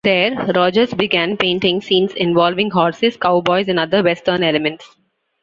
There, 0.03 0.31
Rogers 0.55 0.95
began 0.95 1.37
painting 1.37 1.79
scenes 1.81 2.13
involving 2.13 2.71
horses, 2.71 3.17
cowboys, 3.17 3.67
and 3.67 3.77
other 3.77 4.01
"western" 4.01 4.41
elements. 4.41 4.95